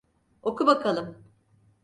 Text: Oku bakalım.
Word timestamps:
Oku 0.43 0.67
bakalım. 0.67 1.23